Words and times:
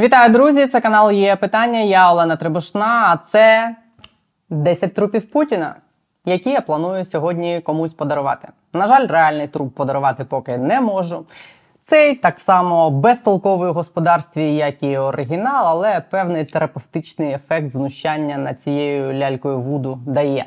Вітаю, 0.00 0.32
друзі! 0.32 0.66
Це 0.66 0.80
канал 0.80 1.10
є 1.10 1.36
питання. 1.36 1.80
Я 1.80 2.12
Олена 2.12 2.36
Требушна. 2.36 3.04
А 3.06 3.16
це 3.16 3.76
10 4.50 4.94
трупів 4.94 5.30
Путіна, 5.30 5.74
які 6.24 6.50
я 6.50 6.60
планую 6.60 7.04
сьогодні 7.04 7.60
комусь 7.60 7.94
подарувати. 7.94 8.48
На 8.72 8.88
жаль, 8.88 9.06
реальний 9.06 9.48
труп 9.48 9.74
подарувати 9.74 10.24
поки 10.24 10.58
не 10.58 10.80
можу. 10.80 11.26
Цей 11.84 12.14
так 12.14 12.38
само 12.38 12.90
безтолковий 12.90 13.70
у 13.70 13.72
господарстві, 13.72 14.54
як 14.54 14.82
і 14.82 14.98
оригінал, 14.98 15.66
але 15.66 16.02
певний 16.10 16.44
терапевтичний 16.44 17.32
ефект 17.32 17.72
знущання 17.72 18.38
над 18.38 18.60
цією 18.60 19.12
лялькою 19.12 19.58
Вуду 19.58 19.98
дає. 20.06 20.46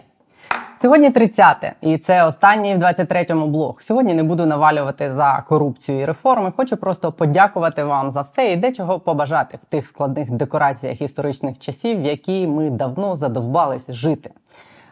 Сьогодні 0.84 1.10
30-те, 1.10 1.74
і 1.82 1.98
це 1.98 2.24
останній 2.24 2.76
в 2.76 2.78
23-му 2.78 3.48
блог. 3.48 3.82
Сьогодні 3.82 4.14
не 4.14 4.24
буду 4.24 4.46
навалювати 4.46 5.14
за 5.16 5.44
корупцію 5.48 6.00
і 6.00 6.06
реформи. 6.06 6.52
Хочу 6.58 6.78
просто 6.78 7.12
подякувати 7.12 7.84
вам 7.84 8.12
за 8.12 8.22
все 8.22 8.52
і 8.52 8.56
дечого 8.56 9.00
побажати 9.00 9.58
в 9.62 9.66
тих 9.66 9.86
складних 9.86 10.32
декораціях 10.32 11.02
історичних 11.02 11.60
часів, 11.60 12.02
в 12.02 12.06
які 12.06 12.48
ми 12.48 12.70
давно 12.70 13.16
задовбались 13.16 13.92
жити. 13.92 14.32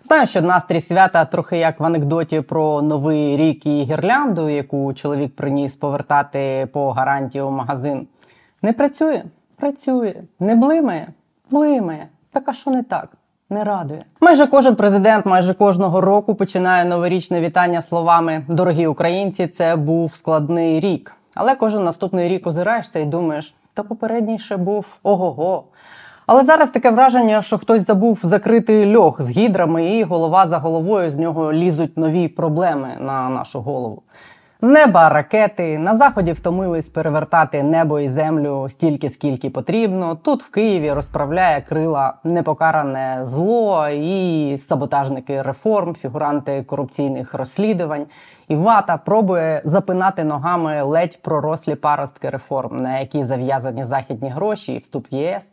Знаю, 0.04 0.26
що 0.26 0.42
настрій 0.42 0.82
свята 0.82 1.26
трохи 1.26 1.58
як 1.58 1.80
в 1.80 1.84
анекдоті 1.84 2.42
про 2.42 2.82
новий 2.82 3.38
рік 3.38 3.66
і 3.66 3.84
гірлянду, 3.84 4.50
яку 4.50 4.94
чоловік 4.94 5.36
приніс 5.36 5.76
повертати 5.76 6.68
по 6.74 6.92
гарантії 6.92 7.42
у 7.42 7.52
магазин. 7.52 8.08
Не 8.62 8.74
працює, 8.74 9.24
працює, 9.56 10.14
не 10.40 10.56
блимає, 10.56 11.08
блимає. 11.50 12.08
Так 12.30 12.50
а 12.50 12.54
що 12.54 12.72
не 12.72 12.84
так? 12.84 13.10
Не 13.52 13.64
радує. 13.64 14.06
Майже 14.22 14.48
кожен 14.48 14.76
президент 14.76 15.26
майже 15.26 15.54
кожного 15.54 16.02
року 16.02 16.36
починає 16.36 16.86
новорічне 16.86 17.42
вітання 17.42 17.82
словами 17.82 18.46
Дорогі 18.48 18.88
українці, 18.88 19.48
це 19.48 19.76
був 19.76 20.12
складний 20.12 20.80
рік. 20.80 21.16
Але 21.36 21.56
кожен 21.56 21.84
наступний 21.84 22.30
рік 22.30 22.48
озираєшся 22.48 23.00
і 23.00 23.06
думаєш, 23.06 23.56
та 23.74 23.84
попередній 23.84 24.40
ще 24.40 24.58
був 24.58 25.00
ого-го. 25.04 25.64
Але 26.28 26.44
зараз 26.44 26.70
таке 26.70 26.92
враження, 26.92 27.42
що 27.42 27.58
хтось 27.58 27.86
забув 27.86 28.20
закрити 28.24 28.96
льох 28.96 29.22
з 29.22 29.30
гідрами, 29.30 29.86
і 29.86 30.04
голова 30.04 30.48
за 30.48 30.58
головою 30.58 31.12
з 31.12 31.16
нього 31.16 31.54
лізуть 31.54 31.98
нові 31.98 32.28
проблеми 32.28 32.88
на 33.00 33.30
нашу 33.30 33.62
голову. 33.62 34.02
З 34.64 34.68
неба 34.68 35.10
ракети 35.10 35.78
на 35.78 35.96
заході 35.96 36.32
втомились 36.32 36.90
перевертати 36.90 37.64
небо 37.64 38.00
і 38.00 38.10
землю 38.10 38.70
стільки, 38.70 39.10
скільки 39.10 39.50
потрібно. 39.50 40.16
Тут 40.16 40.44
в 40.44 40.52
Києві 40.52 40.92
розправляє 40.92 41.62
крила 41.62 42.14
непокаране 42.24 43.20
зло 43.24 43.88
і 43.90 44.58
саботажники 44.58 45.42
реформ, 45.42 45.96
фігуранти 45.96 46.64
корупційних 46.64 47.34
розслідувань. 47.34 48.06
І 48.48 48.56
вата 48.56 48.98
пробує 48.98 49.62
запинати 49.66 50.24
ногами 50.24 50.82
ледь 50.82 51.22
пророслі 51.22 51.76
паростки 51.76 52.30
реформ, 52.30 52.82
на 52.82 53.00
які 53.00 53.24
зав'язані 53.24 53.86
західні 53.86 54.30
гроші 54.30 54.74
і 54.74 54.78
вступ 54.78 55.12
в 55.12 55.14
ЄС. 55.14 55.44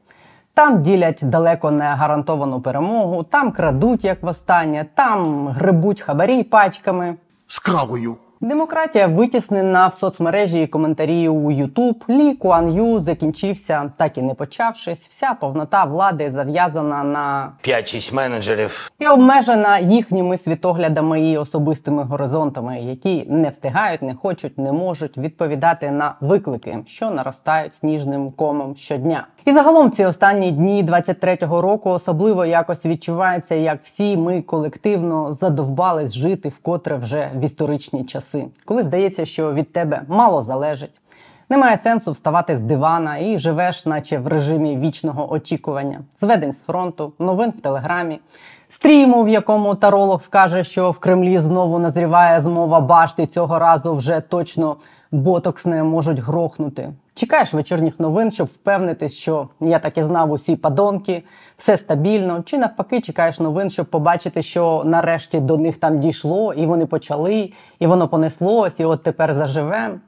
Там 0.55 0.83
ділять 0.83 1.21
далеко 1.23 1.71
не 1.71 1.85
гарантовану 1.85 2.61
перемогу, 2.61 3.23
там 3.23 3.53
крадуть 3.53 4.05
як 4.05 4.23
востаннє, 4.23 4.87
там 4.95 5.49
грибуть 5.49 6.01
хабарі 6.01 6.43
пачками. 6.43 7.17
з 7.47 7.59
кравою. 7.59 8.17
Демократія 8.41 9.07
витіснена 9.07 9.87
в 9.87 9.95
соцмережі 9.95 10.63
і 10.63 10.67
коментарі 10.67 11.29
у 11.29 11.51
Ютуб. 11.51 12.05
Лі 12.11 12.35
Куан 12.35 12.73
Ю 12.73 13.01
закінчився, 13.01 13.93
так 13.97 14.19
і 14.19 14.23
не 14.23 14.35
почавшись. 14.35 15.07
Вся 15.09 15.35
повнота 15.35 15.85
влади 15.85 16.31
зав'язана 16.31 17.05
на 17.05 17.53
5-6 17.65 18.15
менеджерів. 18.15 18.91
і 18.99 19.07
обмежена 19.07 19.79
їхніми 19.79 20.39
світоглядами 20.39 21.21
і 21.31 21.39
особистими 21.39 22.03
горизонтами, 22.03 22.81
які 22.81 23.27
не 23.29 23.49
встигають, 23.49 24.03
не 24.03 24.15
хочуть, 24.15 24.59
не 24.59 24.73
можуть 24.73 25.19
відповідати 25.19 25.91
на 25.91 26.15
виклики, 26.21 26.79
що 26.87 27.11
наростають 27.11 27.75
сніжним 27.75 28.31
комом 28.31 28.77
щодня. 28.77 29.27
І 29.49 29.53
загалом 29.53 29.91
ці 29.91 30.05
останні 30.05 30.51
дні 30.51 30.85
23-го 30.85 31.61
року 31.61 31.91
особливо 31.91 32.45
якось 32.45 32.87
відчувається, 32.87 33.55
як 33.55 33.83
всі 33.83 34.17
ми 34.17 34.43
колективно 34.43 35.33
задовбались 35.33 36.15
жити 36.15 36.49
вкотре 36.49 36.97
вже 36.97 37.31
в 37.35 37.45
історичні 37.45 38.05
часи, 38.05 38.47
коли 38.65 38.83
здається, 38.83 39.25
що 39.25 39.53
від 39.53 39.73
тебе 39.73 40.03
мало 40.09 40.43
залежить. 40.43 41.01
Немає 41.49 41.79
сенсу 41.83 42.13
вставати 42.13 42.57
з 42.57 42.61
дивана 42.61 43.19
і 43.19 43.39
живеш, 43.39 43.87
наче 43.87 44.19
в 44.19 44.29
режимі 44.29 44.77
вічного 44.77 45.33
очікування, 45.33 46.01
зведень 46.21 46.53
з 46.53 46.63
фронту, 46.63 47.13
новин 47.19 47.51
в 47.51 47.61
телеграмі, 47.61 48.21
стріму, 48.69 49.25
в 49.25 49.29
якому 49.29 49.75
таролог 49.75 50.23
скаже, 50.23 50.65
що 50.65 50.91
в 50.91 50.99
Кремлі 50.99 51.39
знову 51.39 51.79
назріває 51.79 52.41
змова 52.41 52.81
башти. 52.81 53.27
Цього 53.27 53.59
разу 53.59 53.95
вже 53.95 54.21
точно 54.21 54.77
ботокс 55.13 55.67
не 55.67 55.83
можуть 55.83 56.19
грохнути. 56.19 56.93
Чекаєш 57.15 57.55
вечірніх 57.55 58.01
новин, 58.01 58.31
щоб 58.31 58.47
впевнитись, 58.47 59.15
що 59.15 59.49
я 59.61 59.79
так 59.79 59.99
і 59.99 60.03
знав 60.03 60.31
усі 60.31 60.57
падонки, 60.57 61.23
все 61.57 61.77
стабільно. 61.77 62.43
Чи 62.43 62.59
навпаки, 62.59 63.01
чекаєш 63.01 63.41
новин, 63.41 63.71
щоб 63.71 63.87
побачити, 63.87 64.43
що 64.43 64.83
нарешті 64.85 65.41
до 65.41 65.57
них 65.57 65.77
там 65.77 66.01
дійшло, 66.01 66.53
і 66.53 66.67
вони 66.67 66.87
почали, 66.87 67.53
і 67.79 67.87
воно 67.87 68.09
понеслось, 68.09 68.81
і 68.81 68.85
от 68.85 69.03
тепер 69.03 69.35
заживем. 69.35 70.01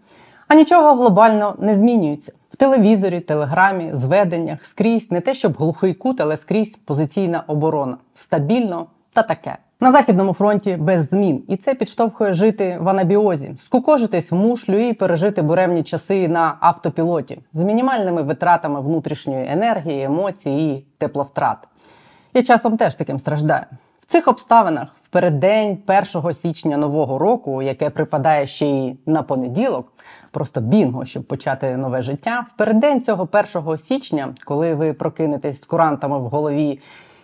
А 0.48 0.54
нічого 0.54 0.94
глобально 0.94 1.54
не 1.58 1.74
змінюється. 1.74 2.32
В 2.50 2.56
телевізорі, 2.56 3.20
телеграмі, 3.20 3.90
зведеннях, 3.94 4.64
скрізь 4.64 5.10
не 5.10 5.20
те, 5.20 5.34
щоб 5.34 5.56
глухий 5.56 5.94
кут, 5.94 6.20
але 6.20 6.36
скрізь 6.36 6.76
позиційна 6.76 7.44
оборона. 7.46 7.96
Стабільно 8.14 8.86
та 9.12 9.22
таке. 9.22 9.56
На 9.82 9.92
західному 9.92 10.32
фронті 10.32 10.76
без 10.76 11.08
змін, 11.08 11.42
і 11.48 11.56
це 11.56 11.74
підштовхує 11.74 12.32
жити 12.32 12.78
в 12.80 12.88
анабіозі, 12.88 13.54
скукожитись 13.64 14.30
в 14.30 14.34
мушлю 14.34 14.78
і 14.78 14.92
пережити 14.92 15.42
буремні 15.42 15.82
часи 15.82 16.28
на 16.28 16.56
автопілоті 16.60 17.38
з 17.52 17.62
мінімальними 17.62 18.22
витратами 18.22 18.80
внутрішньої 18.80 19.48
енергії, 19.50 20.02
емоцій 20.02 20.50
і 20.50 20.84
тепловтрат. 20.98 21.68
Я 22.34 22.42
часом 22.42 22.76
теж 22.76 22.94
таким 22.94 23.18
страждаю. 23.18 23.64
В 24.00 24.06
цих 24.06 24.28
обставинах 24.28 24.88
в 25.02 25.08
переддень 25.08 25.78
1 26.14 26.34
січня 26.34 26.76
нового 26.76 27.18
року, 27.18 27.62
яке 27.62 27.90
припадає 27.90 28.46
ще 28.46 28.66
й 28.66 28.96
на 29.06 29.22
понеділок, 29.22 29.92
просто 30.30 30.60
бінго, 30.60 31.04
щоб 31.04 31.24
почати 31.24 31.76
нове 31.76 32.02
життя. 32.02 32.46
В 32.48 32.56
переддень 32.56 33.00
цього 33.00 33.28
1 33.56 33.78
січня, 33.78 34.34
коли 34.44 34.74
ви 34.74 34.92
прокинетесь 34.92 35.60
з 35.60 35.64
курантами 35.64 36.18
в 36.18 36.22
голові 36.22 36.80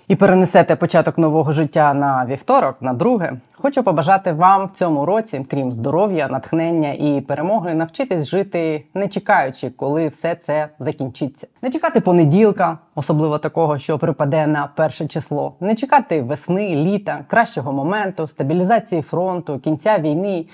і 0.08 0.16
перенесете 0.16 0.76
початок 0.76 1.18
нового 1.18 1.52
життя 1.52 1.94
на 1.94 2.26
вівторок, 2.26 2.76
на 2.80 2.92
друге, 2.92 3.32
хочу 3.52 3.82
побажати 3.82 4.32
вам 4.32 4.64
в 4.64 4.70
цьому 4.70 5.06
році, 5.06 5.46
крім 5.50 5.72
здоров'я, 5.72 6.28
натхнення 6.28 6.92
і 6.92 7.20
перемоги, 7.20 7.74
навчитись 7.74 8.26
жити, 8.26 8.84
не 8.94 9.08
чекаючи, 9.08 9.70
коли 9.70 10.08
все 10.08 10.34
це 10.34 10.68
закінчиться. 10.78 11.46
Не 11.62 11.70
чекати 11.70 12.00
понеділка, 12.00 12.78
особливо 12.94 13.38
такого, 13.38 13.78
що 13.78 13.98
припаде 13.98 14.46
на 14.46 14.68
перше 14.76 15.06
число, 15.06 15.54
не 15.60 15.74
чекати 15.74 16.22
весни, 16.22 16.76
літа, 16.76 17.24
кращого 17.28 17.72
моменту, 17.72 18.28
стабілізації 18.28 19.02
фронту, 19.02 19.58
кінця 19.58 19.98
війни. 19.98 20.46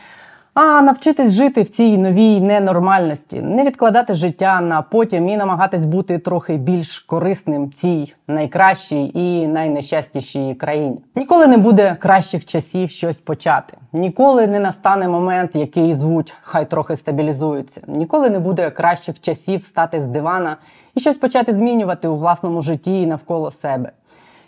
А 0.55 0.83
навчитись 0.83 1.33
жити 1.33 1.63
в 1.63 1.69
цій 1.69 1.99
новій 1.99 2.41
ненормальності, 2.41 3.41
не 3.43 3.65
відкладати 3.65 4.15
життя 4.15 4.61
на 4.61 4.83
потім 4.83 5.29
і 5.29 5.37
намагатись 5.37 5.85
бути 5.85 6.19
трохи 6.19 6.57
більш 6.57 6.99
корисним 6.99 7.73
цій 7.73 8.15
найкращій 8.29 9.11
і 9.15 9.47
найнещастішій 9.47 10.55
країні. 10.55 10.99
Ніколи 11.17 11.47
не 11.47 11.57
буде 11.57 11.97
кращих 12.01 12.45
часів 12.45 12.91
щось 12.91 13.17
почати. 13.17 13.77
Ніколи 13.93 14.47
не 14.47 14.61
настане 14.61 15.09
момент, 15.09 15.51
який 15.55 15.95
звуть 15.95 16.35
хай 16.43 16.71
трохи 16.71 16.97
стабілізується. 16.97 17.81
Ніколи 17.87 18.31
не 18.31 18.39
буде 18.39 18.71
кращих 18.71 19.21
часів 19.21 19.61
встати 19.61 20.03
з 20.03 20.07
дивана 20.07 20.57
і 20.95 21.01
щось 21.01 21.17
почати 21.17 21.55
змінювати 21.55 22.09
у 22.09 22.17
власному 22.17 22.63
житті 22.63 23.03
і 23.03 23.07
навколо 23.07 23.51
себе. 23.51 23.93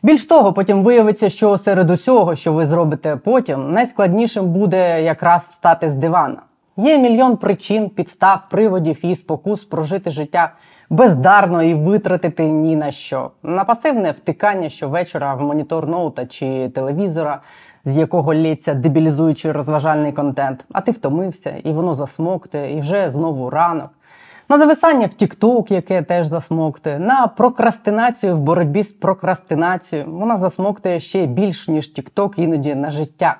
Більш 0.04 0.26
того, 0.26 0.52
потім 0.52 0.82
виявиться, 0.82 1.28
що 1.28 1.58
серед 1.58 1.90
усього, 1.90 2.34
що 2.34 2.52
ви 2.52 2.66
зробите 2.66 3.16
потім, 3.16 3.72
найскладнішим 3.72 4.46
буде 4.46 5.02
якраз 5.02 5.42
встати 5.42 5.90
з 5.90 5.94
дивана. 5.94 6.42
Є 6.76 6.98
мільйон 6.98 7.36
причин, 7.36 7.88
підстав, 7.88 8.46
приводів 8.50 9.04
і 9.04 9.16
спокус 9.16 9.64
прожити 9.64 10.10
життя 10.10 10.52
бездарно 10.90 11.62
і 11.62 11.74
витратити 11.74 12.44
ні 12.44 12.76
на 12.76 12.90
що. 12.90 13.30
На 13.42 13.64
пасивне 13.64 14.10
втикання 14.10 14.68
щовечора 14.68 15.34
в 15.34 15.42
монітор 15.42 15.88
ноута 15.88 16.26
чи 16.26 16.68
телевізора, 16.68 17.40
з 17.84 17.96
якого 17.96 18.34
лється 18.34 18.74
дебілізуючий 18.74 19.52
розважальний 19.52 20.12
контент. 20.12 20.64
А 20.72 20.80
ти 20.80 20.92
втомився, 20.92 21.54
і 21.64 21.72
воно 21.72 21.94
засмоктує, 21.94 22.76
і 22.76 22.80
вже 22.80 23.10
знову 23.10 23.50
ранок 23.50 23.90
на 24.48 24.58
зависання 24.58 25.06
в 25.06 25.22
TikTok, 25.22 25.72
яке 25.72 26.02
теж 26.02 26.26
засмоктує, 26.26 26.98
на 26.98 27.26
прокрастинацію 27.26 28.34
в 28.34 28.40
боротьбі 28.40 28.82
з 28.82 28.92
прокрастинацією. 28.92 30.10
Вона 30.10 30.36
засмоктує 30.36 31.00
ще 31.00 31.26
більш 31.26 31.68
ніж 31.68 31.92
TikTok 31.92 32.40
іноді 32.40 32.74
на 32.74 32.90
життя. 32.90 33.36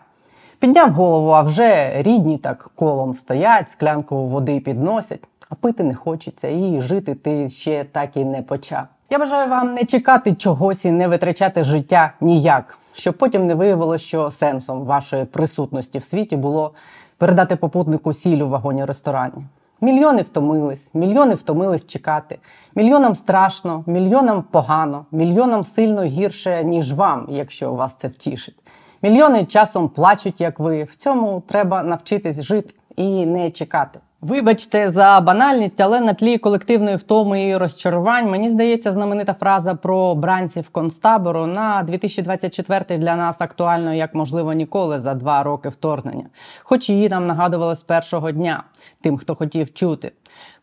Підняв 0.59 0.91
голову, 0.91 1.31
а 1.31 1.43
вже 1.43 2.03
рідні 2.03 2.39
так 2.39 2.71
колом 2.75 3.15
стоять, 3.15 3.71
склянку 3.71 4.25
води 4.25 4.61
підносять, 4.61 5.21
а 5.51 5.55
пити 5.55 5.85
не 5.85 5.95
хочеться, 5.95 6.49
і 6.49 6.81
жити 6.81 7.15
ти 7.15 7.49
ще 7.49 7.85
так 7.85 8.17
і 8.17 8.25
не 8.25 8.43
почав. 8.43 8.83
Я 9.11 9.19
бажаю 9.19 9.51
вам 9.51 9.75
не 9.75 9.85
чекати 9.85 10.35
чогось 10.35 10.85
і 10.85 10.91
не 10.91 11.09
витрачати 11.09 11.65
життя 11.65 12.13
ніяк, 12.21 12.79
щоб 12.93 13.19
потім 13.19 13.47
не 13.47 13.55
виявилося, 13.55 14.05
що 14.05 14.31
сенсом 14.31 14.85
вашої 14.85 15.25
присутності 15.25 15.99
в 15.99 16.05
світі 16.05 16.37
було 16.37 16.73
передати 17.19 17.57
попутнику 17.57 18.15
сіль 18.15 18.43
у 18.43 18.49
вагоні 18.49 18.85
ресторані. 18.85 19.45
Мільйони 19.81 20.23
втомились, 20.23 20.95
мільйони 20.95 21.35
втомились 21.35 21.87
чекати. 21.87 22.39
Мільйонам 22.75 23.15
страшно, 23.15 23.85
мільйонам 23.87 24.43
погано, 24.43 25.07
мільйонам 25.13 25.65
сильно 25.65 26.03
гірше, 26.03 26.65
ніж 26.65 26.93
вам, 26.93 27.27
якщо 27.31 27.73
вас 27.73 27.95
це 27.99 28.09
втішить. 28.09 28.57
Мільйони 29.03 29.45
часом 29.45 29.89
плачуть, 29.89 30.41
як 30.41 30.61
ви. 30.61 30.85
В 30.85 30.95
цьому 30.95 31.43
треба 31.47 31.83
навчитись 31.83 32.41
жити 32.43 32.75
і 32.97 33.27
не 33.27 33.51
чекати. 33.51 34.01
Вибачте 34.25 34.91
за 34.91 35.21
банальність, 35.21 35.81
але 35.81 36.01
на 36.01 36.15
тлі 36.15 36.39
колективної 36.39 36.97
втоми 36.97 37.47
і 37.47 37.57
розчарувань 37.57 38.31
мені 38.31 38.51
здається 38.51 38.93
знаменита 38.93 39.35
фраза 39.35 39.75
про 39.75 40.15
бранців 40.15 40.69
концтабору 40.69 41.47
на 41.47 41.83
2024 41.83 42.99
для 42.99 43.17
нас 43.17 43.41
актуально 43.41 43.95
як 43.95 44.15
можливо 44.15 44.53
ніколи 44.53 45.01
за 45.01 45.15
два 45.15 45.43
роки 45.43 45.69
вторгнення, 45.69 46.27
хоч 46.63 46.91
її 46.91 47.09
нам 47.09 47.27
нагадували 47.27 47.77
з 47.77 47.83
першого 47.83 48.31
дня, 48.31 48.65
тим, 49.01 49.19
хто 49.19 49.35
хотів 49.35 49.75
чути. 49.75 50.13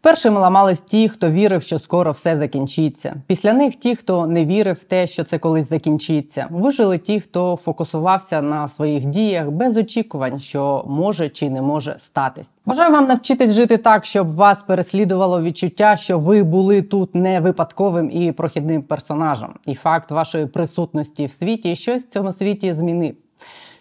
Першими 0.02 0.40
ламались 0.40 0.82
ті, 0.82 1.10
хто 1.10 1.30
вірив, 1.30 1.64
що 1.64 1.80
скоро 1.80 2.12
все 2.12 2.38
закінчиться. 2.38 3.16
Після 3.28 3.54
них 3.54 3.76
ті, 3.76 3.96
хто 3.96 4.28
не 4.28 4.46
вірив 4.46 4.76
в 4.82 4.84
те, 4.84 5.08
що 5.08 5.24
це 5.24 5.40
колись 5.40 5.70
закінчиться. 5.70 6.48
Вижили 6.50 6.98
ті, 6.98 7.20
хто 7.20 7.56
фокусувався 7.56 8.42
на 8.42 8.70
своїх 8.70 9.06
діях 9.06 9.50
без 9.50 9.78
очікувань, 9.78 10.40
що 10.40 10.86
може 10.88 11.30
чи 11.30 11.50
не 11.50 11.62
може 11.62 11.96
статись. 12.00 12.50
Бажаю 12.66 12.92
вам 12.92 13.08
навчитись 13.08 13.54
жити 13.54 13.78
так, 13.78 14.06
щоб 14.06 14.36
вас 14.36 14.64
переслідувало 14.64 15.42
відчуття, 15.42 15.96
що 15.98 16.18
ви 16.18 16.44
були 16.44 16.82
тут 16.82 17.16
не 17.16 17.40
випадковим 17.40 18.10
і 18.12 18.32
прохідним 18.32 18.82
персонажем, 18.82 19.54
і 19.66 19.76
факт 19.76 20.12
вашої 20.12 20.46
присутності 20.46 21.26
в 21.26 21.32
світі 21.32 21.76
щось 21.76 22.04
в 22.04 22.10
цьому 22.10 22.32
світі 22.32 22.74
змінив. 22.74 23.16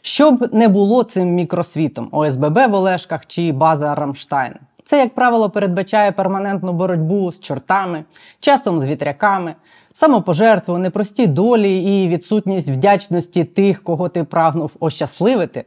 Щоб 0.02 0.54
не 0.54 0.68
було 0.68 1.02
цим 1.02 1.34
мікросвітом 1.34 2.08
ОСББ 2.12 2.58
в 2.70 2.74
Олешках 2.74 3.26
чи 3.26 3.52
база 3.52 3.94
Рамштайн. 3.94 4.54
Це, 4.90 4.98
як 4.98 5.14
правило, 5.14 5.50
передбачає 5.50 6.12
перманентну 6.12 6.72
боротьбу 6.72 7.32
з 7.32 7.40
чортами, 7.40 8.04
часом 8.40 8.80
з 8.80 8.84
вітряками, 8.84 9.54
самопожертву, 9.94 10.78
непрості 10.78 11.26
долі 11.26 11.76
і 11.78 12.08
відсутність 12.08 12.68
вдячності 12.68 13.44
тих, 13.44 13.82
кого 13.82 14.08
ти 14.08 14.24
прагнув 14.24 14.76
ощасливити. 14.80 15.64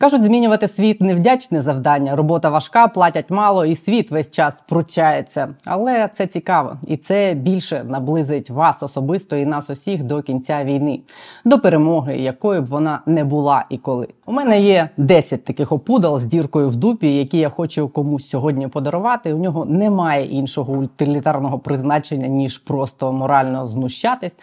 Кажуть, 0.00 0.24
змінювати 0.24 0.68
світ 0.68 1.00
невдячне 1.00 1.62
завдання. 1.62 2.16
Робота 2.16 2.50
важка, 2.50 2.88
платять 2.88 3.30
мало, 3.30 3.64
і 3.64 3.76
світ 3.76 4.10
весь 4.10 4.30
час 4.30 4.62
пручається. 4.68 5.48
Але 5.64 6.10
це 6.14 6.26
цікаво, 6.26 6.76
і 6.86 6.96
це 6.96 7.34
більше 7.34 7.84
наблизить 7.84 8.50
вас 8.50 8.82
особисто 8.82 9.36
і 9.36 9.46
нас 9.46 9.70
усіх 9.70 10.02
до 10.02 10.22
кінця 10.22 10.64
війни, 10.64 11.00
до 11.44 11.58
перемоги, 11.58 12.16
якою 12.16 12.62
б 12.62 12.66
вона 12.66 13.00
не 13.06 13.24
була 13.24 13.64
і 13.70 13.78
коли. 13.78 14.08
У 14.26 14.32
мене 14.32 14.60
є 14.60 14.88
10 14.96 15.44
таких 15.44 15.72
опудал 15.72 16.18
з 16.18 16.24
діркою 16.24 16.68
в 16.68 16.76
дупі, 16.76 17.16
які 17.16 17.38
я 17.38 17.48
хочу 17.50 17.88
комусь 17.88 18.28
сьогодні 18.28 18.68
подарувати. 18.68 19.34
У 19.34 19.38
нього 19.38 19.64
немає 19.64 20.26
іншого 20.26 20.72
утилітарного 20.72 21.58
призначення 21.58 22.28
ніж 22.28 22.58
просто 22.58 23.12
морально 23.12 23.66
знущатись 23.66 24.38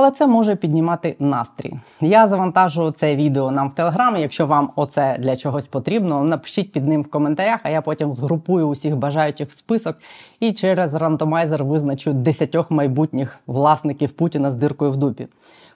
але 0.00 0.10
це 0.10 0.26
може 0.26 0.56
піднімати 0.56 1.16
настрій. 1.18 1.74
Я 2.00 2.28
завантажу 2.28 2.90
це 2.90 3.16
відео 3.16 3.50
нам 3.50 3.68
в 3.68 3.74
Телеграм. 3.74 4.16
Якщо 4.16 4.46
вам 4.46 4.70
оце 4.76 5.16
для 5.18 5.36
чогось 5.36 5.66
потрібно, 5.66 6.24
напишіть 6.24 6.72
під 6.72 6.88
ним 6.88 7.02
в 7.02 7.10
коментарях, 7.10 7.60
а 7.62 7.70
я 7.70 7.82
потім 7.82 8.14
згрупую 8.14 8.68
усіх 8.68 8.96
бажаючих 8.96 9.48
в 9.48 9.58
список 9.58 9.96
і 10.40 10.52
через 10.52 10.94
рандомайзер 10.94 11.64
визначу 11.64 12.12
10 12.12 12.70
майбутніх 12.70 13.38
власників 13.46 14.12
Путіна 14.12 14.52
з 14.52 14.56
диркою 14.56 14.90
в 14.90 14.96
дупі. 14.96 15.26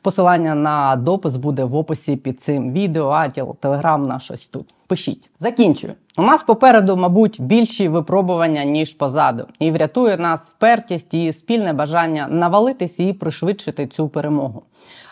Посилання 0.05 0.55
на 0.55 0.97
допис 0.97 1.37
буде 1.37 1.65
в 1.65 1.77
описі 1.77 2.17
під 2.17 2.43
цим 2.43 2.73
відео, 2.73 3.09
а 3.09 3.29
телеграм 3.61 4.07
на 4.07 4.21
щось 4.21 4.47
тут. 4.47 4.75
Пишіть. 4.87 5.31
Закінчую. 5.41 5.93
У 6.19 6.23
нас 6.23 6.43
попереду, 6.43 6.97
мабуть, 6.97 7.41
більші 7.41 7.89
випробування, 7.89 8.65
ніж 8.65 8.95
позаду, 8.95 9.47
і 9.59 9.71
врятує 9.71 10.17
нас 10.17 10.49
впертість 10.49 11.15
і 11.15 11.33
спільне 11.33 11.73
бажання 11.73 12.29
навалитись 12.31 13.01
і 13.01 13.13
пришвидшити 13.13 13.87
цю 13.87 14.09
перемогу. 14.09 14.63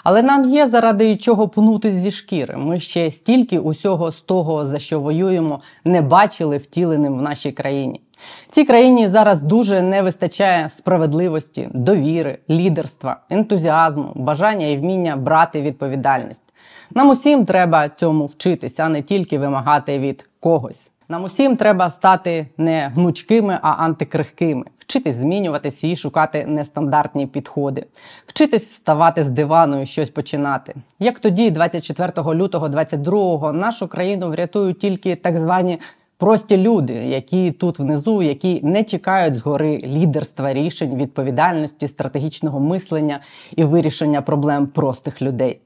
Але 0.05 0.23
нам 0.23 0.45
є 0.45 0.69
заради 0.69 1.17
чого 1.17 1.49
пнути 1.49 1.93
зі 1.93 2.11
шкіри. 2.11 2.57
Ми 2.57 2.81
ще 2.81 3.11
стільки 3.11 3.59
усього 3.59 4.11
з 4.11 4.21
того, 4.21 4.67
за 4.67 4.79
що 4.79 5.01
воюємо, 5.01 5.61
не 5.85 6.03
бачили 6.03 6.57
втіленим 6.57 7.19
в 7.19 7.23
нашій 7.23 7.53
країні. 7.53 8.01
Цій 8.51 8.65
країні 8.65 9.09
зараз 9.09 9.41
дуже 9.41 9.83
не 9.83 10.03
вистачає 10.03 10.69
справедливості, 10.69 11.69
довіри, 11.75 12.39
лідерства, 12.51 13.17
ентузіазму, 13.31 14.13
бажання 14.15 14.67
і 14.67 14.77
вміння 14.77 15.17
брати 15.17 15.63
відповідальність. 15.63 16.43
Нам 16.95 17.09
усім 17.09 17.45
треба 17.45 17.89
цьому 17.89 18.27
вчитися, 18.27 18.83
а 18.83 18.89
не 18.89 19.03
тільки 19.03 19.39
вимагати 19.39 19.99
від 19.99 20.29
когось. 20.41 20.91
Нам 21.09 21.25
усім 21.25 21.57
треба 21.57 21.91
стати 21.91 22.47
не 22.57 22.91
гнучкими, 22.95 23.59
а 23.63 23.71
антикрихкими, 23.71 24.65
вчитись 24.79 25.17
змінюватися 25.17 25.87
і 25.87 25.97
шукати 25.97 26.45
нестандартні 26.47 27.27
підходи, 27.27 27.87
вчитись 28.27 28.71
вставати 28.71 29.25
з 29.25 29.29
дивану 29.29 29.83
і 29.83 29.87
щось 29.87 30.11
починати. 30.11 30.75
Як 30.99 31.19
тоді, 31.19 31.51
24 31.51 32.13
лютого 32.35 32.69
22-го, 32.69 33.53
нашу 33.53 33.89
країну 33.89 34.31
врятують 34.31 34.79
тільки 34.79 35.17
так 35.17 35.39
звані 35.39 35.79
прості 36.23 36.57
люди, 36.57 36.93
які 36.93 37.51
тут 37.51 37.79
внизу, 37.79 38.23
які 38.23 38.61
не 38.63 38.85
чекають 38.85 39.35
згори 39.35 39.79
лідерства 39.79 40.55
рішень, 40.55 40.97
відповідальності, 40.97 41.89
стратегічного 41.89 42.61
мислення 42.61 43.21
і 43.57 43.65
вирішення 43.65 44.23
проблем 44.23 44.67
простих 44.67 45.23
людей. 45.23 45.61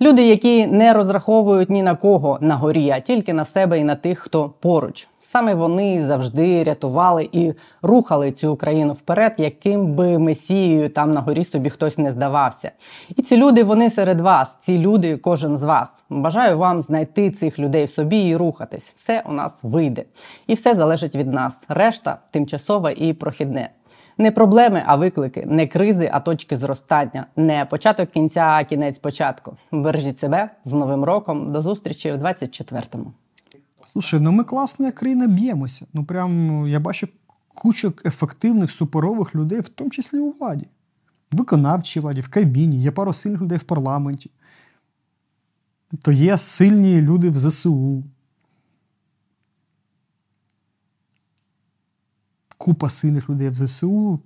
Люди, 0.00 0.26
які 0.26 0.66
не 0.66 0.92
розраховують 0.92 1.70
ні 1.70 1.82
на 1.82 1.94
кого 1.94 2.38
на 2.40 2.56
горі, 2.56 2.90
а 2.90 3.00
тільки 3.00 3.32
на 3.32 3.44
себе 3.44 3.78
і 3.78 3.84
на 3.84 3.94
тих, 3.94 4.18
хто 4.18 4.54
поруч. 4.60 5.08
Саме 5.20 5.54
вони 5.54 6.06
завжди 6.06 6.64
рятували 6.64 7.28
і 7.32 7.52
рухали 7.82 8.32
цю 8.32 8.52
Україну 8.52 8.92
вперед, 8.92 9.34
яким 9.38 9.94
би 9.94 10.18
месією 10.18 10.88
там 10.88 11.10
на 11.10 11.20
горі 11.20 11.44
собі 11.44 11.70
хтось 11.70 11.98
не 11.98 12.12
здавався. 12.12 12.70
І 13.16 13.22
ці 13.22 13.36
люди 13.36 13.64
вони 13.64 13.90
серед 13.90 14.20
вас, 14.20 14.56
ці 14.60 14.78
люди, 14.78 15.16
кожен 15.16 15.58
з 15.58 15.62
вас. 15.62 16.04
Бажаю 16.10 16.58
вам 16.58 16.82
знайти 16.82 17.30
цих 17.30 17.58
людей 17.58 17.84
в 17.84 17.90
собі 17.90 18.20
і 18.20 18.36
рухатись. 18.36 18.92
Все 18.96 19.22
у 19.26 19.32
нас 19.32 19.58
вийде, 19.62 20.04
і 20.46 20.54
все 20.54 20.74
залежить 20.74 21.16
від 21.16 21.32
нас. 21.32 21.64
Решта 21.68 22.18
тимчасове 22.30 22.92
і 22.92 23.12
прохідне. 23.12 23.70
Не 24.18 24.30
проблеми, 24.30 24.82
а 24.86 24.96
виклики, 24.96 25.46
не 25.46 25.66
кризи, 25.66 26.10
а 26.12 26.20
точки 26.20 26.56
зростання, 26.56 27.26
не 27.36 27.64
початок 27.64 28.10
кінця, 28.10 28.40
а 28.40 28.64
кінець 28.64 28.98
початку. 28.98 29.56
Бережіть 29.72 30.20
себе 30.20 30.50
з 30.64 30.72
новим 30.72 31.04
роком. 31.04 31.52
До 31.52 31.62
зустрічі 31.62 32.12
в 32.12 32.14
24-му. 32.14 33.12
Слушай, 33.86 34.20
ну 34.20 34.32
ми 34.32 34.44
класно, 34.44 34.86
як 34.86 34.94
країна 34.94 35.26
б'ємося. 35.26 35.86
Ну 35.94 36.04
прям 36.04 36.64
я 36.66 36.80
бачу 36.80 37.08
кучу 37.54 37.92
ефективних 38.04 38.70
суперових 38.70 39.34
людей, 39.34 39.60
в 39.60 39.68
тому 39.68 39.90
числі 39.90 40.18
у 40.18 40.30
владі. 40.30 40.66
Виконавчій 41.32 42.00
владі, 42.00 42.20
в 42.20 42.28
кабіні, 42.28 42.76
є 42.76 42.90
пару 42.90 43.12
сильних 43.12 43.42
людей 43.42 43.58
в 43.58 43.62
парламенті. 43.62 44.30
То 46.02 46.12
є 46.12 46.38
сильні 46.38 47.02
люди 47.02 47.30
в 47.30 47.38
ЗСУ. 47.38 48.04
Купа 52.58 52.88
сильних 52.88 53.30
людей 53.30 53.50
в 53.50 53.54
ЗСУ, 53.54 54.20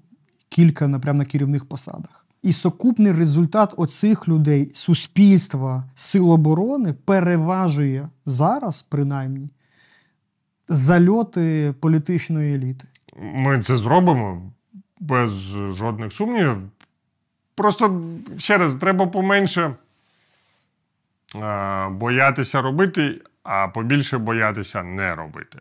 кілька 0.48 0.88
напрям 0.88 1.16
на 1.16 1.24
керівних 1.24 1.64
посадах. 1.64 2.26
І 2.42 2.52
сукупний 2.52 3.12
результат 3.12 3.74
оцих 3.76 4.28
людей, 4.28 4.70
суспільства, 4.74 5.84
сил 5.94 6.30
оборони 6.30 6.92
переважує 6.92 8.08
зараз, 8.26 8.82
принаймні, 8.82 9.48
зальоти 10.68 11.74
політичної 11.80 12.54
еліти. 12.54 12.84
Ми 13.16 13.62
це 13.62 13.76
зробимо 13.76 14.52
без 15.00 15.30
жодних 15.74 16.12
сумнівів. 16.12 16.62
Просто 17.54 18.02
ще 18.38 18.58
раз, 18.58 18.74
треба 18.74 19.06
поменше 19.06 19.74
е, 21.34 21.88
боятися 21.88 22.62
робити, 22.62 23.20
а 23.42 23.68
побільше 23.68 24.18
боятися 24.18 24.82
не 24.82 25.14
робити. 25.14 25.58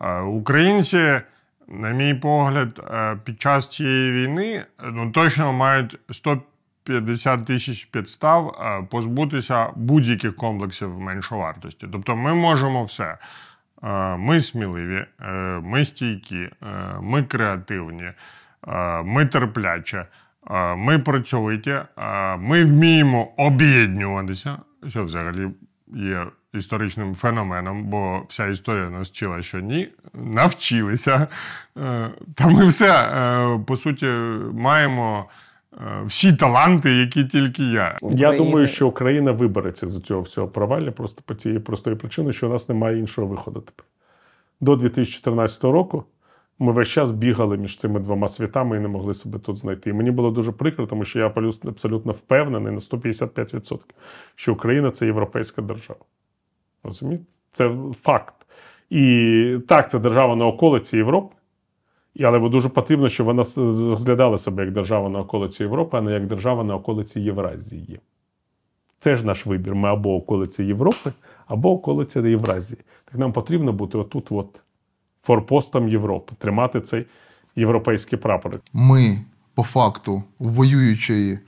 Е, 0.00 0.20
українці 0.20 1.20
на 1.68 1.90
мій 1.90 2.14
погляд, 2.14 2.80
е, 2.90 3.16
під 3.24 3.42
час 3.42 3.68
цієї 3.68 4.12
війни 4.12 4.64
ну, 4.84 5.10
точно 5.10 5.52
мають 5.52 5.98
150 6.10 7.46
тисяч 7.46 7.84
підстав 7.84 8.48
е, 8.48 8.86
позбутися 8.90 9.70
будь-яких 9.76 10.36
комплексів 10.36 11.00
меншовартості. 11.00 11.86
Тобто 11.92 12.16
ми 12.16 12.34
можемо 12.34 12.84
все. 12.84 13.18
Е, 13.82 14.16
ми 14.16 14.40
сміливі, 14.40 15.06
ми 15.62 15.84
стійкі, 15.84 16.48
ми 17.00 17.22
креативні, 17.22 18.12
ми 19.04 19.26
терплячі, 19.26 20.02
ми 20.76 20.98
працьовиті, 20.98 21.78
ми 22.38 22.64
вміємо 22.64 23.32
об'єднуватися, 23.36 24.58
що 24.88 25.04
взагалі 25.04 25.48
є 25.86 26.26
історичним 26.58 27.14
феноменом, 27.14 27.84
бо 27.84 28.22
вся 28.28 28.46
історія 28.46 28.90
нас 28.90 29.08
вчила, 29.08 29.42
що 29.42 29.60
ні, 29.60 29.88
навчилися. 30.14 31.26
Е, 31.76 32.10
та 32.34 32.48
ми 32.48 32.66
все, 32.66 32.92
е, 32.92 33.58
по 33.66 33.76
суті, 33.76 34.06
маємо. 34.52 35.26
Е, 35.80 36.02
всі 36.06 36.32
таланти, 36.32 36.90
які 36.90 37.24
тільки 37.24 37.62
я. 37.62 37.98
Я 38.02 38.36
думаю, 38.38 38.66
що 38.66 38.88
Україна 38.88 39.32
вибереться 39.32 39.88
з 39.88 40.00
цього 40.00 40.20
всього 40.20 40.48
провалля 40.48 40.90
просто 40.90 41.22
по 41.26 41.34
цієї 41.34 41.60
простої 41.60 41.96
причини, 41.96 42.32
що 42.32 42.48
у 42.48 42.50
нас 42.50 42.68
немає 42.68 42.98
іншого 42.98 43.26
виходу 43.26 43.60
тепер. 43.60 43.86
До 44.60 44.76
2014 44.76 45.64
року 45.64 46.04
Ми 46.60 46.72
весь 46.72 46.88
час 46.88 47.10
бігали 47.10 47.56
між 47.56 47.78
цими 47.78 48.00
двома 48.00 48.28
світами 48.28 48.76
і 48.76 48.80
не 48.80 48.88
могли 48.88 49.14
себе 49.14 49.38
тут 49.38 49.56
знайти. 49.56 49.90
І 49.90 49.92
мені 49.92 50.10
було 50.10 50.30
дуже 50.30 50.52
прикро, 50.52 50.86
тому 50.86 51.04
що 51.04 51.18
я 51.18 51.26
абсолютно 51.64 52.12
впевнений 52.12 52.72
на 52.72 52.78
155%, 52.78 53.78
що 54.34 54.52
Україна 54.52 54.90
це 54.90 55.06
європейська 55.06 55.62
держава. 55.62 56.00
Розумієте? 56.88 57.24
Це 57.52 57.76
факт. 58.00 58.34
І 58.90 59.58
так, 59.68 59.90
це 59.90 59.98
держава 59.98 60.36
на 60.36 60.46
околиці 60.46 60.96
Європи. 60.96 61.34
Але 62.22 62.48
дуже 62.48 62.68
потрібно, 62.68 63.08
щоб 63.08 63.26
вона 63.26 63.42
розглядала 63.90 64.38
себе 64.38 64.64
як 64.64 64.72
держава 64.72 65.08
на 65.08 65.20
околиці 65.20 65.62
Європи, 65.62 65.96
а 65.96 66.00
не 66.00 66.12
як 66.12 66.26
держава 66.26 66.64
на 66.64 66.74
околиці 66.74 67.20
Євразії. 67.20 68.00
Це 68.98 69.16
ж 69.16 69.26
наш 69.26 69.46
вибір. 69.46 69.74
Ми 69.74 69.88
або 69.88 70.14
околиці 70.14 70.64
Європи, 70.64 71.12
або 71.46 71.72
околиці 71.72 72.20
Євразії. 72.20 72.80
Так 73.04 73.14
нам 73.14 73.32
потрібно 73.32 73.72
бути 73.72 73.98
отут, 73.98 74.32
от, 74.32 74.60
форпостом 75.22 75.88
Європи, 75.88 76.32
тримати 76.38 76.80
цей 76.80 77.06
європейський 77.56 78.18
прапор. 78.18 78.60
Ми, 78.72 79.18
по 79.54 79.62
факту, 79.62 80.22
воюючої 80.38 81.38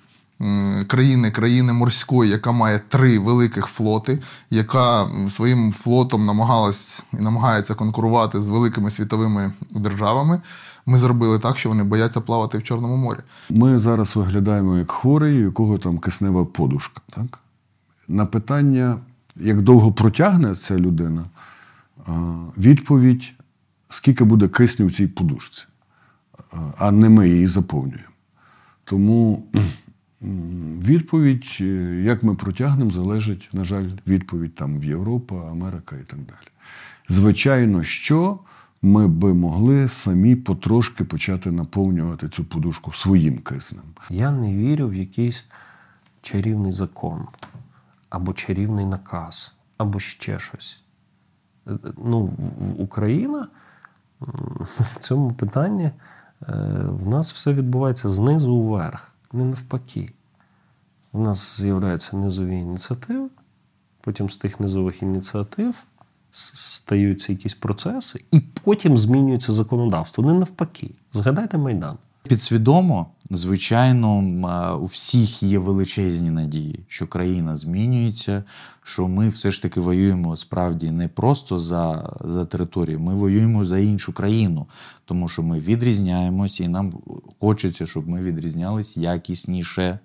країни, 0.87 1.31
країни 1.31 1.73
морської, 1.73 2.31
яка 2.31 2.53
має 2.53 2.79
три 2.79 3.19
великих 3.19 3.67
флоти, 3.67 4.19
яка 4.51 5.09
своїм 5.29 5.73
флотом 5.73 6.27
намагалась 6.27 7.05
і 7.13 7.17
намагається 7.23 7.75
конкурувати 7.75 8.41
з 8.41 8.51
великими 8.51 8.91
світовими 8.91 9.53
державами. 9.71 10.41
Ми 10.87 10.99
зробили 10.99 11.39
так, 11.39 11.59
що 11.59 11.69
вони 11.69 11.85
бояться 11.85 12.21
плавати 12.21 12.59
в 12.59 12.63
Чорному 12.63 12.97
морі. 12.97 13.19
Ми 13.51 13.79
зараз 13.79 14.17
виглядаємо 14.17 14.79
як 14.79 14.91
хворий, 14.91 15.39
у 15.39 15.45
якого 15.45 15.79
там 15.79 15.99
киснева 15.99 16.45
подушка. 16.45 17.01
Так? 17.11 17.39
На 18.09 18.27
питання, 18.27 18.99
як 19.37 19.63
довго 19.63 19.93
протягне 19.93 20.57
ця 20.57 20.77
людина, 20.77 21.25
відповідь, 22.59 23.33
скільки 23.91 24.25
буде 24.25 24.49
кисню 24.49 24.87
в 24.87 24.93
цій 24.93 25.07
подушці, 25.07 25.63
а 26.79 26.91
не 26.91 27.09
ми 27.09 27.29
її 27.29 27.47
заповнюємо. 27.47 28.05
Тому 28.85 29.47
Відповідь, 30.23 31.57
е, 31.61 31.65
як 32.05 32.23
ми 32.23 32.35
протягнемо, 32.35 32.91
залежить, 32.91 33.49
на 33.53 33.65
жаль, 33.65 33.87
відповідь 34.07 34.55
там 34.55 34.77
в 34.77 34.85
Європа, 34.85 35.51
Америка 35.51 35.97
і 35.97 36.05
так 36.05 36.19
далі. 36.19 36.49
Звичайно, 37.09 37.83
що 37.83 38.39
ми 38.83 39.09
би 39.09 39.35
могли 39.35 39.89
самі 39.89 40.37
потрошки 40.37 41.05
почати 41.05 41.51
наповнювати 41.51 42.29
цю 42.29 42.45
подушку 42.45 42.93
своїм 42.93 43.39
киснем. 43.39 43.83
Я 44.11 44.31
не 44.31 44.57
вірю 44.57 44.89
в 44.89 44.95
якийсь 44.95 45.45
чарівний 46.23 46.73
закон, 46.73 47.27
або 48.11 48.33
чарівний 48.33 48.87
наказ, 48.87 49.55
або 49.77 49.99
ще 49.99 50.39
щось. 50.39 50.83
Е, 51.67 51.71
ну, 52.05 52.19
Україна 52.79 53.49
в 54.21 54.99
цьому 54.99 55.31
питанні 55.31 55.85
е, 55.85 55.93
в 56.89 57.09
нас 57.09 57.33
все 57.33 57.55
відбувається 57.55 58.09
знизу 58.09 58.61
вверх 58.61 59.15
не 59.33 59.45
навпаки. 59.45 60.13
У 61.13 61.21
нас 61.21 61.61
з'являються 61.61 62.17
низові 62.17 62.57
ініціативи, 62.57 63.29
потім 64.01 64.31
з 64.31 64.37
тих 64.37 64.61
низових 64.61 65.03
ініціатив 65.03 65.87
стаються 66.33 67.33
якісь 67.33 67.55
процеси, 67.55 68.25
і 68.31 68.41
потім 68.41 68.97
змінюється 68.97 69.53
законодавство. 69.53 70.25
Не 70.25 70.35
навпаки. 70.35 70.91
Згадайте 71.13 71.59
Майдан. 71.59 71.99
Підсвідомо, 72.31 73.07
звичайно, 73.31 74.19
у 74.81 74.85
всіх 74.85 75.43
є 75.43 75.59
величезні 75.59 76.31
надії, 76.31 76.81
що 76.89 77.07
країна 77.07 77.57
змінюється, 77.57 78.45
що 78.83 79.09
ми 79.09 79.29
все 79.29 79.51
ж 79.51 79.63
таки 79.63 79.81
воюємо 79.81 80.37
справді 80.37 80.91
не 80.91 81.09
просто 81.09 81.59
за 81.59 82.13
за 82.25 82.45
територію, 82.45 83.01
ми 83.01 83.15
воюємо 83.15 83.65
за 83.65 83.79
іншу 83.79 84.13
країну, 84.13 84.67
тому 85.05 85.29
що 85.29 85.43
ми 85.43 85.59
відрізняємося, 85.59 86.65
і 86.65 86.69
нам 86.69 86.93
хочеться, 87.41 87.87
щоб 87.87 88.09
ми 88.09 88.21
відрізнялись 88.21 88.97
якісніше. 88.97 89.99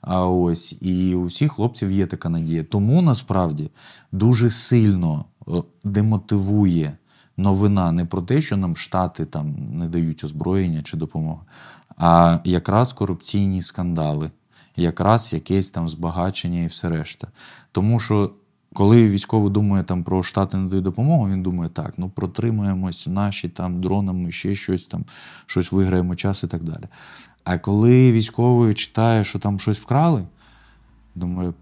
А 0.00 0.26
ось 0.26 0.76
і 0.80 1.14
у 1.14 1.24
всіх 1.24 1.52
хлопців 1.52 1.92
є 1.92 2.06
така 2.06 2.28
надія. 2.28 2.64
Тому 2.64 3.02
насправді 3.02 3.70
дуже 4.12 4.50
сильно 4.50 5.24
демотивує 5.84 6.96
новина 7.40 7.92
не 7.92 8.04
про 8.04 8.22
те, 8.22 8.40
що 8.40 8.56
нам 8.56 8.76
штати 8.76 9.24
там 9.24 9.54
не 9.72 9.88
дають 9.88 10.24
озброєння 10.24 10.82
чи 10.82 10.96
допомоги, 10.96 11.40
а 11.96 12.38
якраз 12.44 12.92
корупційні 12.92 13.62
скандали, 13.62 14.30
якраз 14.76 15.32
якесь 15.32 15.70
там 15.70 15.88
збагачення 15.88 16.62
і 16.62 16.66
все 16.66 16.88
решта. 16.88 17.28
Тому 17.72 18.00
що. 18.00 18.32
Коли 18.74 19.08
військовий 19.08 19.50
думає 19.50 19.84
там 19.84 20.04
про 20.04 20.22
штати 20.22 20.56
не 20.56 20.68
дають 20.68 20.84
допомогу, 20.84 21.28
він 21.28 21.42
думає, 21.42 21.70
так, 21.70 21.94
ну 21.96 22.10
протримуємось 22.10 23.06
наші 23.06 23.48
там 23.48 23.80
дронами, 23.80 24.30
ще 24.30 24.54
щось 24.54 24.86
там, 24.86 25.04
щось 25.46 25.72
виграємо 25.72 26.14
час 26.14 26.44
і 26.44 26.46
так 26.46 26.62
далі. 26.62 26.84
А 27.44 27.58
коли 27.58 28.12
військовий 28.12 28.74
читає, 28.74 29.24
що 29.24 29.38
там 29.38 29.58
щось 29.58 29.80
вкрали, 29.80 30.24
думає, 31.14 31.52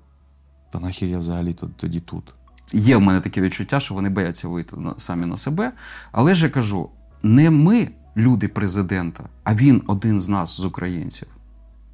та 0.71 0.81
нахер 0.81 1.09
я 1.09 1.19
взагалі 1.19 1.57
тоді 1.77 2.01
тут. 2.01 2.35
Є 2.73 2.97
в 2.97 3.01
мене 3.01 3.21
таке 3.21 3.41
відчуття, 3.41 3.81
що 3.81 3.95
вони 3.95 4.09
бояться 4.09 4.49
вийти 4.49 4.77
самі 4.97 5.27
на 5.27 5.37
себе. 5.37 5.73
Але 6.13 6.35
ж 6.35 6.45
я 6.45 6.51
кажу: 6.51 6.89
не 7.23 7.51
ми, 7.51 7.89
люди 8.17 8.49
президента, 8.49 9.29
а 9.45 9.55
він 9.55 9.83
один 9.87 10.21
з 10.21 10.29
нас, 10.29 10.61
з 10.61 10.65
українців. 10.65 11.29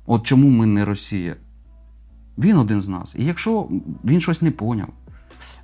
От 0.06 0.26
чому 0.26 0.48
ми 0.48 0.66
не 0.66 0.84
Росія? 0.84 1.36
Він 2.38 2.56
один 2.56 2.82
з 2.82 2.88
нас. 2.88 3.14
І 3.18 3.24
якщо 3.24 3.68
він 4.04 4.20
щось 4.20 4.42
не 4.42 4.50
поняв, 4.50 4.88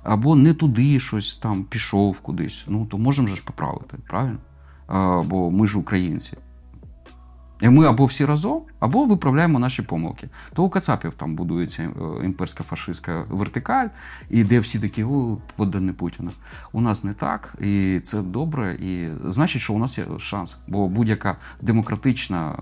або 0.03 0.35
не 0.35 0.53
туди 0.53 0.99
щось 0.99 1.37
там 1.37 1.63
пішов 1.63 2.19
кудись, 2.19 2.63
ну 2.67 2.85
то 2.85 2.97
можемо 2.97 3.27
ж 3.27 3.43
поправити, 3.43 3.97
правильно? 4.07 4.37
А, 4.87 5.23
бо 5.23 5.51
ми 5.51 5.67
ж 5.67 5.79
українці. 5.79 6.37
І 7.61 7.69
ми 7.69 7.85
або 7.85 8.05
всі 8.05 8.25
разом, 8.25 8.61
або 8.79 9.05
виправляємо 9.05 9.59
наші 9.59 9.81
помилки. 9.81 10.29
То 10.53 10.63
у 10.63 10.69
Кацапів 10.69 11.13
там 11.13 11.35
будується 11.35 11.83
е, 11.83 12.25
імперська 12.25 12.63
фашистська 12.63 13.25
вертикаль, 13.29 13.87
і 14.29 14.43
де 14.43 14.59
всі 14.59 14.79
такі 14.79 15.03
о, 15.03 15.37
поддані 15.55 15.91
Путіна. 15.91 16.31
У 16.71 16.81
нас 16.81 17.03
не 17.03 17.13
так, 17.13 17.55
і 17.61 17.99
це 18.03 18.21
добре. 18.21 18.73
І 18.73 19.09
значить, 19.25 19.61
що 19.61 19.73
у 19.73 19.77
нас 19.77 19.97
є 19.97 20.05
шанс. 20.17 20.57
Бо 20.67 20.87
будь-яка 20.87 21.37
демократична 21.61 22.59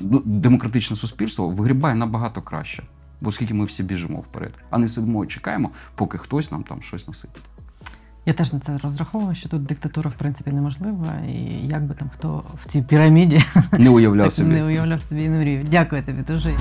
ну, 0.00 0.22
демократичне 0.24 0.96
суспільство 0.96 1.48
вигрібає 1.48 1.94
набагато 1.94 2.42
краще. 2.42 2.82
Бо 3.20 3.32
скільки 3.32 3.54
ми 3.54 3.64
всі 3.64 3.82
біжимо 3.82 4.20
вперед, 4.20 4.52
а 4.70 4.78
не 4.78 4.88
сидимо 4.88 5.24
і 5.24 5.28
чекаємо, 5.28 5.70
поки 5.94 6.18
хтось 6.18 6.50
нам 6.50 6.62
там 6.62 6.82
щось 6.82 7.08
насипить. 7.08 7.42
Я 8.26 8.32
теж 8.32 8.52
на 8.52 8.60
це 8.60 8.78
розраховую, 8.78 9.34
що 9.34 9.48
тут 9.48 9.62
диктатура 9.62 10.10
в 10.10 10.14
принципі 10.14 10.50
неможлива, 10.50 11.12
і 11.28 11.66
як 11.66 11.84
би 11.84 11.94
там 11.94 12.10
хто 12.14 12.44
в 12.54 12.72
цій 12.72 12.82
піраміді 12.82 13.42
не 13.78 13.90
уявляв 13.90 14.32
собі 14.32 14.54
не 14.54 14.64
уявляв 14.64 15.02
собі 15.02 15.22
і 15.22 15.28
не 15.28 15.38
мрію. 15.38 15.64
Дякую 15.70 16.02
тобі, 16.02 16.22
дуже. 16.28 16.54